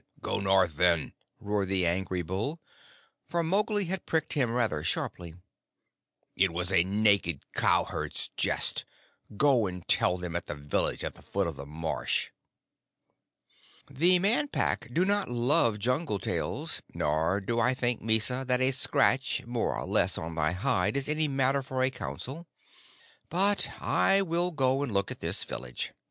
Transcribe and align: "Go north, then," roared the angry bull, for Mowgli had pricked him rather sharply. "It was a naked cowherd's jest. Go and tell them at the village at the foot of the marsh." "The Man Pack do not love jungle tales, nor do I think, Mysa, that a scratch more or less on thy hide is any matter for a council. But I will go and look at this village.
"Go 0.19 0.39
north, 0.39 0.77
then," 0.77 1.13
roared 1.39 1.67
the 1.67 1.85
angry 1.85 2.23
bull, 2.23 2.59
for 3.27 3.43
Mowgli 3.43 3.85
had 3.85 4.07
pricked 4.07 4.33
him 4.33 4.49
rather 4.49 4.83
sharply. 4.83 5.35
"It 6.35 6.51
was 6.51 6.71
a 6.73 6.83
naked 6.83 7.45
cowherd's 7.53 8.31
jest. 8.35 8.83
Go 9.37 9.67
and 9.67 9.87
tell 9.87 10.17
them 10.17 10.35
at 10.35 10.47
the 10.47 10.55
village 10.55 11.03
at 11.03 11.13
the 11.13 11.21
foot 11.21 11.45
of 11.45 11.55
the 11.55 11.67
marsh." 11.67 12.31
"The 13.91 14.17
Man 14.17 14.47
Pack 14.47 14.89
do 14.91 15.05
not 15.05 15.29
love 15.29 15.77
jungle 15.77 16.17
tales, 16.17 16.81
nor 16.95 17.39
do 17.39 17.59
I 17.59 17.75
think, 17.75 18.01
Mysa, 18.01 18.43
that 18.47 18.59
a 18.59 18.71
scratch 18.71 19.45
more 19.45 19.77
or 19.77 19.85
less 19.85 20.17
on 20.17 20.33
thy 20.33 20.53
hide 20.53 20.97
is 20.97 21.07
any 21.07 21.27
matter 21.27 21.61
for 21.61 21.83
a 21.83 21.91
council. 21.91 22.47
But 23.29 23.69
I 23.79 24.23
will 24.23 24.49
go 24.49 24.81
and 24.81 24.91
look 24.91 25.11
at 25.11 25.19
this 25.19 25.43
village. 25.43 25.93